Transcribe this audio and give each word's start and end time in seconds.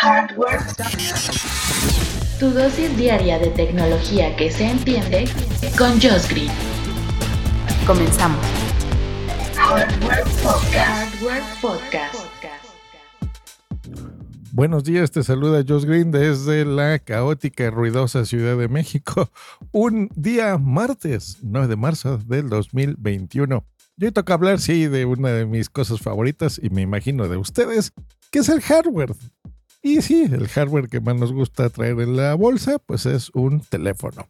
Hardware. 0.00 0.60
Tu 2.38 2.50
dosis 2.50 2.96
diaria 2.96 3.36
de 3.40 3.48
tecnología 3.48 4.36
que 4.36 4.48
se 4.48 4.70
entiende 4.70 5.24
con 5.76 5.90
Josh 6.00 6.28
Green. 6.30 6.52
Comenzamos. 7.84 8.38
Hardware 9.56 10.22
Podcast. 10.40 11.14
Hardware 11.20 11.42
Podcast. 11.60 12.14
Buenos 14.52 14.84
días, 14.84 15.10
te 15.10 15.24
saluda 15.24 15.64
Josh 15.66 15.84
Green 15.84 16.12
desde 16.12 16.64
la 16.64 17.00
caótica 17.00 17.64
y 17.64 17.70
ruidosa 17.70 18.24
Ciudad 18.24 18.56
de 18.56 18.68
México. 18.68 19.28
Un 19.72 20.10
día 20.14 20.58
martes, 20.58 21.38
9 21.42 21.66
de 21.66 21.76
marzo 21.76 22.18
del 22.18 22.48
2021. 22.48 23.64
Y 23.96 24.04
hoy 24.04 24.12
toca 24.12 24.34
hablar, 24.34 24.60
sí, 24.60 24.86
de 24.86 25.06
una 25.06 25.30
de 25.30 25.44
mis 25.44 25.68
cosas 25.68 26.00
favoritas 26.00 26.60
y 26.62 26.70
me 26.70 26.82
imagino 26.82 27.26
de 27.26 27.36
ustedes, 27.36 27.92
que 28.30 28.38
es 28.38 28.48
el 28.48 28.60
hardware. 28.60 29.12
Y 29.82 30.02
sí, 30.02 30.22
el 30.22 30.48
hardware 30.48 30.88
que 30.88 31.00
más 31.00 31.16
nos 31.16 31.32
gusta 31.32 31.70
traer 31.70 32.00
en 32.00 32.16
la 32.16 32.34
bolsa, 32.34 32.78
pues 32.78 33.06
es 33.06 33.30
un 33.34 33.60
teléfono. 33.60 34.28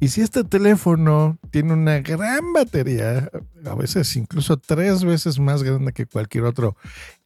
Y 0.00 0.08
si 0.08 0.20
este 0.20 0.44
teléfono 0.44 1.38
tiene 1.50 1.72
una 1.72 1.98
gran 2.00 2.52
batería, 2.52 3.30
a 3.64 3.74
veces 3.74 4.14
incluso 4.16 4.56
tres 4.56 5.04
veces 5.04 5.40
más 5.40 5.62
grande 5.62 5.92
que 5.92 6.06
cualquier 6.06 6.44
otro, 6.44 6.76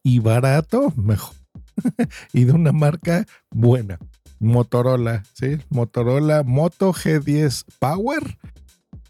y 0.03 0.21
barato, 0.21 0.93
mejor. 0.97 1.37
y 2.33 2.45
de 2.45 2.53
una 2.53 2.73
marca 2.73 3.27
buena. 3.51 3.99
Motorola, 4.41 5.23
¿sí? 5.35 5.59
Motorola 5.69 6.43
Moto 6.43 6.93
G10 6.93 7.65
Power 7.79 8.39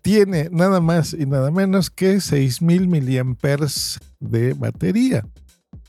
tiene 0.02 0.48
nada 0.50 0.80
más 0.80 1.14
y 1.14 1.24
nada 1.24 1.50
menos 1.50 1.90
que 1.90 2.20
6000 2.20 2.88
miliamperes 2.88 3.98
de 4.20 4.52
batería. 4.52 5.24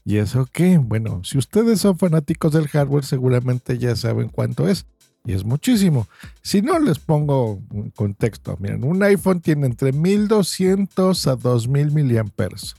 ¿Y 0.06 0.18
eso 0.18 0.48
qué? 0.52 0.78
Bueno, 0.78 1.24
si 1.24 1.38
ustedes 1.38 1.82
son 1.82 1.98
fanáticos 1.98 2.52
del 2.52 2.68
hardware, 2.68 3.06
seguramente 3.06 3.78
ya 3.78 3.96
saben 3.96 4.30
cuánto 4.30 4.68
es. 4.68 4.86
Y 5.26 5.32
es 5.34 5.46
muchísimo. 5.46 6.08
Si 6.42 6.62
no, 6.62 6.80
les 6.80 7.00
pongo 7.00 7.62
un 7.70 7.92
contexto. 7.92 8.58
Miren, 8.60 8.84
un 8.84 9.02
iPhone 9.04 9.40
tiene 9.40 9.68
entre 9.68 9.94
1200 9.94 11.28
a 11.28 11.36
2000 11.38 11.92
miliamperes. 11.92 12.76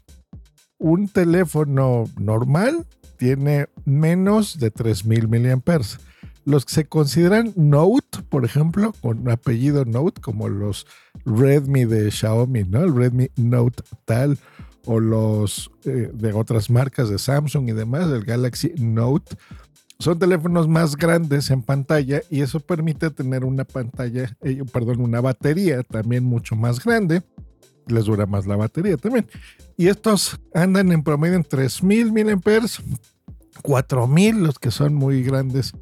Un 0.79 1.09
teléfono 1.09 2.05
normal 2.19 2.85
tiene 3.17 3.69
menos 3.87 4.59
de 4.59 4.71
3000 4.71 5.29
miliamperes. 5.29 5.99
Los 6.45 6.67
que 6.67 6.75
se 6.75 6.85
consideran 6.85 7.55
Note, 7.57 8.19
por 8.29 8.45
ejemplo, 8.45 8.93
con 9.01 9.31
apellido 9.31 9.87
Note, 9.87 10.21
como 10.21 10.51
los 10.51 10.87
Redmi 11.25 11.87
de 11.87 12.11
Xiaomi, 12.11 12.65
¿no? 12.65 12.85
El 12.85 12.95
Redmi 12.95 13.31
Note 13.37 13.83
tal, 14.05 14.39
o 14.87 15.01
los 15.01 15.71
eh, 15.85 16.11
de 16.13 16.33
otras 16.33 16.71
marcas 16.71 17.09
de 17.09 17.19
Samsung 17.19 17.69
y 17.69 17.73
demás, 17.73 18.11
el 18.11 18.25
Galaxy 18.25 18.73
Note, 18.79 19.37
son 19.99 20.19
teléfonos 20.19 20.69
más 20.69 20.97
grandes 20.97 21.51
en 21.51 21.63
pantalla 21.63 22.23
y 22.31 22.41
eso 22.41 22.61
permite 22.61 23.11
tener 23.11 23.45
una 23.45 23.65
pantalla, 23.65 24.37
eh, 24.43 24.63
perdón, 24.73 25.01
una 25.01 25.21
batería 25.21 25.83
también 25.83 26.25
mucho 26.25 26.57
más 26.57 26.85
grande. 26.85 27.23
Les 27.87 28.07
dura 28.07 28.27
más 28.27 28.47
la 28.47 28.57
batería 28.57 28.97
también. 28.97 29.27
Y 29.77 29.89
estos 29.89 30.41
andan 30.55 30.91
en 30.91 31.03
promedio 31.03 31.37
en 31.37 31.45
3000 31.45 32.13
mAh, 32.13 32.67
4000 33.63 34.43
los 34.43 34.59
que 34.59 34.71
son 34.71 34.95
muy 34.95 35.23
grandes 35.23 35.75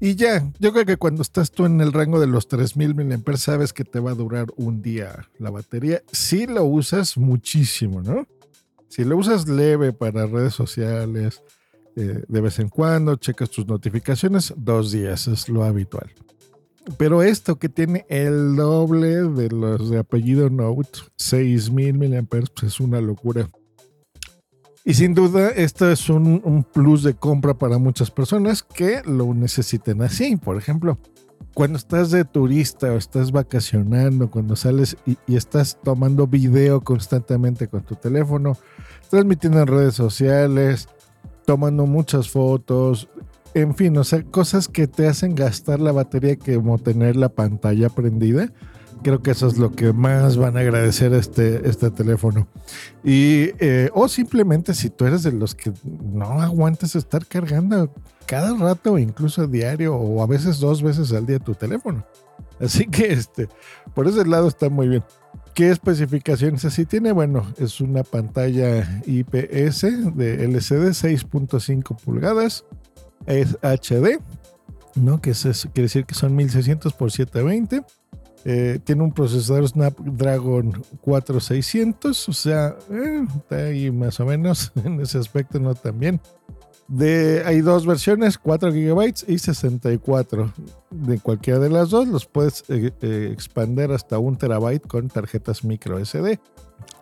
y 0.00 0.16
ya, 0.16 0.50
yo 0.58 0.72
creo 0.72 0.84
que 0.84 0.96
cuando 0.96 1.22
estás 1.22 1.50
tú 1.50 1.64
en 1.64 1.80
el 1.80 1.92
rango 1.92 2.20
de 2.20 2.26
los 2.26 2.48
3000 2.48 2.94
mAh, 2.94 3.36
sabes 3.36 3.72
que 3.72 3.84
te 3.84 4.00
va 4.00 4.10
a 4.10 4.14
durar 4.14 4.46
un 4.56 4.82
día 4.82 5.28
la 5.38 5.50
batería. 5.50 6.02
Si 6.10 6.46
lo 6.46 6.64
usas 6.64 7.16
muchísimo, 7.16 8.02
¿no? 8.02 8.26
Si 8.94 9.02
lo 9.02 9.16
usas 9.16 9.48
leve 9.48 9.92
para 9.92 10.24
redes 10.24 10.54
sociales, 10.54 11.42
eh, 11.96 12.22
de 12.28 12.40
vez 12.40 12.60
en 12.60 12.68
cuando, 12.68 13.16
checas 13.16 13.50
tus 13.50 13.66
notificaciones, 13.66 14.54
dos 14.56 14.92
días 14.92 15.26
es 15.26 15.48
lo 15.48 15.64
habitual. 15.64 16.12
Pero 16.96 17.24
esto 17.24 17.58
que 17.58 17.68
tiene 17.68 18.06
el 18.08 18.54
doble 18.54 19.24
de 19.30 19.48
los 19.48 19.90
de 19.90 19.98
apellido 19.98 20.48
Note, 20.48 21.00
6000 21.16 21.92
mAh, 21.92 22.22
pues 22.28 22.72
es 22.72 22.78
una 22.78 23.00
locura. 23.00 23.50
Y 24.84 24.94
sin 24.94 25.12
duda, 25.12 25.48
esto 25.50 25.90
es 25.90 26.08
un, 26.08 26.64
plus 26.72 27.02
de 27.02 27.14
compra 27.14 27.54
para 27.54 27.78
muchas 27.78 28.12
personas 28.12 28.62
que 28.62 29.02
lo 29.04 29.34
necesiten 29.34 30.02
así. 30.02 30.36
Por 30.36 30.56
ejemplo, 30.56 30.98
cuando 31.52 31.78
estás 31.78 32.10
de 32.10 32.24
turista 32.24 32.92
o 32.92 32.96
estás 32.96 33.32
vacacionando, 33.32 34.30
cuando 34.30 34.56
sales 34.56 34.96
y, 35.06 35.16
estás 35.34 35.78
tomando 35.82 36.26
video 36.26 36.80
constantemente 36.80 37.68
con 37.68 37.82
tu 37.82 37.96
teléfono, 37.96 38.56
transmitiendo 39.10 39.60
en 39.60 39.66
redes 39.66 39.94
sociales, 39.94 40.88
tomando 41.44 41.86
muchas 41.86 42.30
fotos, 42.30 43.08
en 43.54 43.74
fin, 43.74 43.96
o 43.98 44.04
sea, 44.04 44.22
cosas 44.24 44.66
que 44.66 44.88
te 44.88 45.06
hacen 45.06 45.34
gastar 45.34 45.80
la 45.80 45.92
batería 45.92 46.36
como 46.36 46.78
tener 46.78 47.14
la 47.14 47.28
pantalla 47.28 47.88
prendida 47.88 48.50
Creo 49.04 49.22
que 49.22 49.32
eso 49.32 49.48
es 49.48 49.58
lo 49.58 49.70
que 49.70 49.92
más 49.92 50.38
van 50.38 50.56
a 50.56 50.60
agradecer 50.60 51.12
este, 51.12 51.68
este 51.68 51.90
teléfono. 51.90 52.48
Y, 53.04 53.50
eh, 53.58 53.90
o 53.92 54.08
simplemente 54.08 54.72
si 54.72 54.88
tú 54.88 55.04
eres 55.04 55.22
de 55.22 55.32
los 55.32 55.54
que 55.54 55.70
no 55.84 56.40
aguantas 56.40 56.96
estar 56.96 57.26
cargando 57.26 57.92
cada 58.24 58.56
rato, 58.56 58.96
incluso 58.96 59.46
diario, 59.46 59.94
o 59.94 60.22
a 60.22 60.26
veces 60.26 60.58
dos 60.58 60.82
veces 60.82 61.12
al 61.12 61.26
día 61.26 61.38
tu 61.38 61.54
teléfono. 61.54 62.06
Así 62.58 62.86
que 62.86 63.12
este, 63.12 63.46
por 63.94 64.08
ese 64.08 64.24
lado 64.24 64.48
está 64.48 64.70
muy 64.70 64.88
bien. 64.88 65.04
¿Qué 65.52 65.68
especificaciones 65.68 66.64
así 66.64 66.86
tiene? 66.86 67.12
Bueno, 67.12 67.52
es 67.58 67.82
una 67.82 68.04
pantalla 68.04 69.02
IPS 69.06 70.16
de 70.16 70.44
LCD 70.46 70.92
6.5 70.92 72.00
pulgadas, 72.00 72.64
es 73.26 73.58
HD, 73.60 74.18
¿no? 74.94 75.20
Que 75.20 75.32
es, 75.32 75.42
quiere 75.74 75.82
decir 75.82 76.06
que 76.06 76.14
son 76.14 76.34
1600 76.34 76.94
por 76.94 77.12
720 77.12 77.84
eh, 78.46 78.78
tiene 78.84 79.02
un 79.02 79.12
procesador 79.12 79.66
Snapdragon 79.66 80.82
4600, 81.00 82.28
o 82.28 82.32
sea, 82.34 82.76
eh, 82.90 83.24
está 83.36 83.56
ahí 83.56 83.90
más 83.90 84.20
o 84.20 84.26
menos 84.26 84.70
en 84.84 85.00
ese 85.00 85.18
aspecto, 85.18 85.58
no 85.58 85.74
tan 85.74 85.98
bien. 85.98 86.20
De, 86.86 87.42
hay 87.46 87.62
dos 87.62 87.86
versiones, 87.86 88.36
4 88.36 88.70
GB 88.70 89.14
y 89.26 89.38
64. 89.38 90.52
De 90.90 91.18
cualquiera 91.18 91.58
de 91.58 91.70
las 91.70 91.88
dos 91.88 92.06
los 92.08 92.26
puedes 92.26 92.62
eh, 92.68 93.30
expander 93.32 93.90
hasta 93.90 94.18
un 94.18 94.36
terabyte 94.36 94.86
con 94.86 95.08
tarjetas 95.08 95.64
micro 95.64 96.04
SD. 96.04 96.38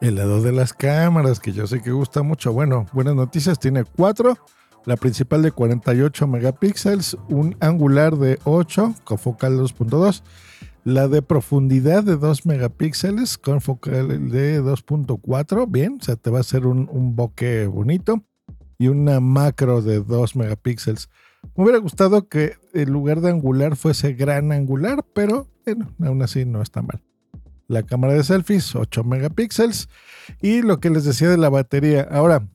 El 0.01 0.15
lado 0.15 0.41
de 0.41 0.53
las 0.53 0.73
cámaras, 0.73 1.41
que 1.41 1.53
yo 1.53 1.67
sé 1.67 1.83
que 1.83 1.91
gusta 1.91 2.23
mucho. 2.23 2.53
Bueno, 2.53 2.87
buenas 2.93 3.17
noticias, 3.17 3.59
tiene 3.59 3.83
4. 3.83 4.39
La 4.85 4.97
principal 4.97 5.43
de 5.43 5.51
48 5.51 6.29
megapíxeles, 6.29 7.17
un 7.29 7.57
angular 7.59 8.17
de 8.17 8.39
8 8.45 8.95
con 9.05 9.19
focal 9.19 9.59
2.2 9.59 10.23
la 10.85 11.09
de 11.09 11.23
profundidad 11.23 12.03
de 12.03 12.17
2 12.17 12.47
megapíxeles 12.47 13.39
con 13.39 13.61
focal 13.61 14.31
de 14.31 14.63
2.4, 14.63 15.67
bien, 15.71 15.99
o 16.01 16.05
sea, 16.05 16.17
te 16.17 16.31
va 16.31 16.39
a 16.39 16.41
hacer 16.41 16.67
un, 16.67 16.89
un 16.91 17.15
bokeh 17.15 17.67
bonito. 17.67 18.23
Y 18.79 18.89
una 18.89 19.21
macro 19.21 19.81
de 19.81 20.01
2 20.03 20.35
megapíxeles. 20.35 21.09
Me 21.55 21.63
hubiera 21.63 21.79
gustado 21.79 22.29
que 22.29 22.57
el 22.73 22.91
lugar 22.91 23.21
de 23.21 23.31
angular 23.31 23.77
fuese 23.77 24.15
gran 24.15 24.51
angular, 24.51 25.05
pero 25.15 25.49
bueno, 25.65 25.89
aún 26.03 26.21
así 26.23 26.45
no 26.45 26.63
está 26.63 26.83
mal. 26.83 27.01
La 27.69 27.85
cámara 27.85 28.15
de 28.15 28.25
selfies, 28.25 28.75
8 28.75 29.05
megapíxeles. 29.05 29.89
Y 30.41 30.63
lo 30.63 30.81
que 30.81 30.91
les 30.91 31.05
decía 31.05 31.29
de 31.29 31.39
la 31.39 31.49
batería. 31.49 32.09
Ahora, 32.11 32.49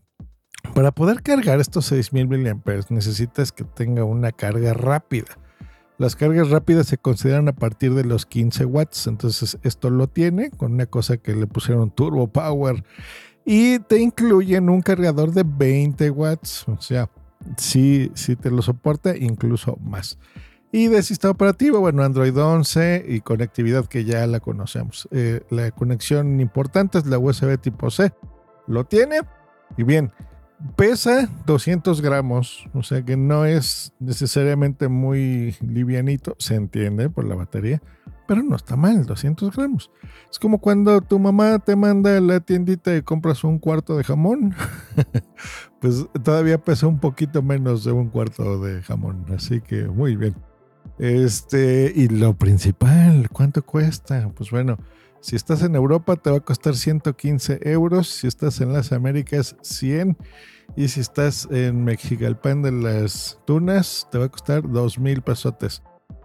para 0.73 0.91
poder 0.91 1.21
cargar 1.23 1.59
estos 1.59 1.85
6000 1.85 2.27
mAh 2.27 2.61
necesitas 2.89 3.51
que 3.51 3.63
tenga 3.63 4.03
una 4.03 4.31
carga 4.31 4.73
rápida. 4.73 5.37
Las 5.97 6.15
cargas 6.15 6.49
rápidas 6.49 6.87
se 6.87 6.97
consideran 6.97 7.47
a 7.47 7.53
partir 7.53 7.93
de 7.93 8.03
los 8.03 8.25
15 8.25 8.65
watts, 8.65 9.07
entonces 9.07 9.57
esto 9.63 9.89
lo 9.89 10.07
tiene 10.07 10.51
con 10.51 10.73
una 10.73 10.85
cosa 10.85 11.17
que 11.17 11.35
le 11.35 11.47
pusieron 11.47 11.89
Turbo 11.89 12.27
Power 12.27 12.83
y 13.45 13.79
te 13.79 13.99
incluyen 13.99 14.69
un 14.69 14.81
cargador 14.81 15.31
de 15.31 15.43
20 15.43 16.11
watts, 16.11 16.67
o 16.67 16.79
sea, 16.81 17.09
sí, 17.57 18.11
sí 18.13 18.35
te 18.35 18.51
lo 18.51 18.61
soporta, 18.61 19.15
incluso 19.15 19.77
más. 19.77 20.19
Y 20.71 20.89
de 20.89 21.01
sistema 21.01 21.31
operativo, 21.31 21.79
bueno, 21.79 22.03
Android 22.03 22.37
11 22.37 23.05
y 23.07 23.21
conectividad 23.21 23.85
que 23.85 24.03
ya 24.03 24.27
la 24.27 24.41
conocemos. 24.41 25.07
Eh, 25.11 25.41
la 25.49 25.71
conexión 25.71 26.41
importante 26.41 26.97
es 26.97 27.05
la 27.05 27.17
USB 27.17 27.57
tipo 27.57 27.89
C. 27.89 28.11
Lo 28.67 28.83
tiene. 28.83 29.21
Y 29.77 29.83
bien, 29.83 30.11
Pesa 30.75 31.29
200 31.45 32.01
gramos, 32.01 32.67
o 32.73 32.81
sea 32.81 33.03
que 33.03 33.15
no 33.15 33.45
es 33.45 33.93
necesariamente 33.99 34.87
muy 34.87 35.55
livianito, 35.61 36.35
se 36.39 36.55
entiende 36.55 37.09
por 37.09 37.25
la 37.25 37.35
batería, 37.35 37.79
pero 38.27 38.41
no 38.41 38.55
está 38.55 38.75
mal, 38.75 39.05
200 39.05 39.55
gramos. 39.55 39.91
Es 40.31 40.39
como 40.39 40.59
cuando 40.59 40.99
tu 41.01 41.19
mamá 41.19 41.59
te 41.59 41.75
manda 41.75 42.17
a 42.17 42.21
la 42.21 42.39
tiendita 42.39 42.95
y 42.95 43.03
compras 43.03 43.43
un 43.43 43.59
cuarto 43.59 43.97
de 43.97 44.03
jamón, 44.03 44.55
pues 45.79 46.07
todavía 46.23 46.57
pesa 46.57 46.87
un 46.87 46.99
poquito 46.99 47.43
menos 47.43 47.83
de 47.83 47.91
un 47.91 48.09
cuarto 48.09 48.59
de 48.59 48.81
jamón, 48.81 49.25
así 49.35 49.61
que 49.61 49.83
muy 49.83 50.15
bien. 50.15 50.35
Este, 50.97 51.91
y 51.95 52.07
lo 52.07 52.33
principal, 52.33 53.29
¿cuánto 53.29 53.63
cuesta? 53.63 54.31
Pues 54.35 54.49
bueno, 54.49 54.79
si 55.21 55.35
estás 55.35 55.63
en 55.63 55.75
Europa 55.75 56.15
te 56.15 56.29
va 56.29 56.37
a 56.37 56.41
costar 56.41 56.75
115 56.75 57.59
euros, 57.63 58.07
si 58.07 58.27
estás 58.27 58.61
en 58.61 58.73
las 58.73 58.91
Américas 58.91 59.55
100 59.61 60.17
Y 60.75 60.89
si 60.89 60.99
estás 60.99 61.47
en 61.49 61.83
Mexigalpan 61.83 62.61
de 62.61 62.71
las 62.71 63.39
Tunas, 63.45 64.07
te 64.11 64.17
va 64.17 64.25
a 64.25 64.29
costar 64.29 64.69
dos 64.69 64.99
mil 64.99 65.21
pesotes. 65.21 65.81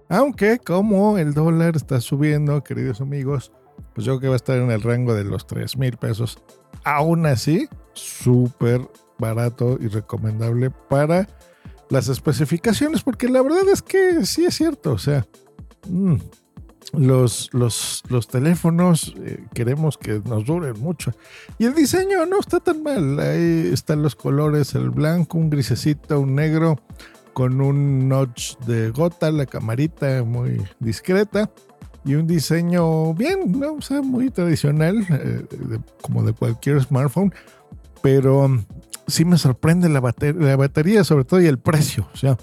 Aunque 0.09 0.59
como 0.59 1.17
el 1.17 1.33
dólar 1.33 1.77
está 1.77 2.01
subiendo, 2.01 2.63
queridos 2.63 3.01
amigos, 3.01 3.53
pues 3.95 4.05
yo 4.05 4.13
creo 4.13 4.21
que 4.21 4.29
va 4.29 4.35
a 4.35 4.37
estar 4.37 4.59
en 4.59 4.71
el 4.71 4.83
rango 4.83 5.15
de 5.15 5.25
los 5.25 5.47
tres 5.47 5.77
mil 5.77 5.97
pesos. 5.97 6.43
Aún 6.85 7.27
así, 7.27 7.69
súper 7.95 8.89
barato 9.19 9.79
y 9.81 9.89
recomendable 9.89 10.71
para 10.71 11.29
las 11.89 12.09
especificaciones, 12.09 13.03
porque 13.03 13.29
la 13.29 13.43
verdad 13.43 13.69
es 13.73 13.83
que 13.83 14.27
sí 14.27 14.45
es 14.45 14.55
cierto, 14.55 14.93
o 14.93 14.99
sea, 14.99 15.27
mm, 15.89 16.17
los, 16.93 17.49
los, 17.53 18.03
los, 18.09 18.29
teléfonos 18.29 19.15
eh, 19.19 19.45
queremos 19.55 19.97
que 19.97 20.21
nos 20.25 20.45
duren 20.45 20.79
mucho. 20.81 21.13
Y 21.59 21.65
el 21.65 21.75
diseño 21.75 22.27
no 22.27 22.39
está 22.39 22.61
tan 22.61 22.83
mal. 22.83 23.19
Ahí 23.19 23.71
están 23.73 24.03
los 24.03 24.15
colores, 24.15 24.75
el 24.75 24.91
blanco, 24.91 25.39
un 25.39 25.51
grisecito, 25.51 26.21
un 26.21 26.35
negro, 26.35 26.79
con 27.33 27.61
un 27.61 28.09
notch 28.09 28.59
de 28.67 28.91
gota, 28.91 29.31
la 29.31 29.47
camarita 29.47 30.23
muy 30.23 30.63
discreta. 30.81 31.51
Y 32.05 32.17
un 32.17 32.27
diseño 32.27 33.15
bien, 33.15 33.61
¿no? 33.61 33.75
o 33.75 33.81
sea, 33.81 34.03
muy 34.03 34.29
tradicional, 34.31 35.07
eh, 35.09 35.47
como 36.01 36.25
de 36.25 36.33
cualquier 36.33 36.83
smartphone. 36.83 37.33
Pero 38.03 38.51
sí 39.07 39.25
me 39.25 39.39
sorprende 39.39 39.89
la, 39.89 40.01
la 40.01 40.57
batería, 40.57 41.05
sobre 41.05 41.25
todo, 41.25 41.41
y 41.41 41.47
el 41.47 41.59
precio. 41.59 42.09
O 42.13 42.17
sea, 42.17 42.37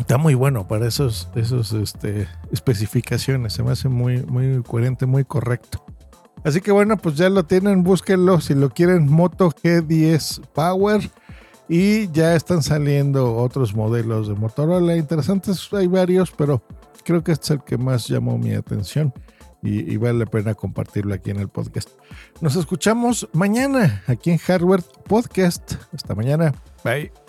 está 0.00 0.18
muy 0.18 0.34
bueno 0.34 0.66
para 0.66 0.86
esos, 0.86 1.28
esos 1.34 1.72
este, 1.72 2.28
especificaciones. 2.52 3.52
Se 3.52 3.62
me 3.62 3.72
hace 3.72 3.88
muy, 3.88 4.22
muy 4.24 4.62
coherente, 4.62 5.06
muy 5.06 5.24
correcto. 5.24 5.84
Así 6.44 6.60
que 6.60 6.72
bueno, 6.72 6.96
pues 6.96 7.16
ya 7.16 7.28
lo 7.28 7.44
tienen, 7.44 7.82
búsquenlo 7.82 8.40
si 8.40 8.54
lo 8.54 8.70
quieren. 8.70 9.08
Moto 9.08 9.50
G10 9.50 10.46
Power. 10.52 11.10
Y 11.68 12.10
ya 12.12 12.34
están 12.34 12.62
saliendo 12.62 13.36
otros 13.36 13.74
modelos 13.74 14.28
de 14.28 14.34
Motorola 14.34 14.96
interesantes. 14.96 15.68
Hay 15.72 15.86
varios, 15.86 16.30
pero 16.30 16.62
creo 17.04 17.22
que 17.22 17.32
este 17.32 17.44
es 17.44 17.50
el 17.50 17.62
que 17.62 17.76
más 17.76 18.08
llamó 18.08 18.38
mi 18.38 18.54
atención 18.54 19.12
y, 19.62 19.96
vale 19.96 20.20
la 20.20 20.26
pena 20.26 20.54
compartirlo 20.54 21.14
aquí 21.14 21.30
en 21.30 21.40
el 21.40 21.48
podcast. 21.48 21.90
Nos 22.40 22.56
escuchamos 22.56 23.28
mañana 23.32 24.02
aquí 24.06 24.30
en 24.30 24.38
Hardware 24.38 24.82
Podcast. 25.06 25.74
Hasta 25.92 26.14
mañana. 26.14 26.54
Bye. 26.84 27.27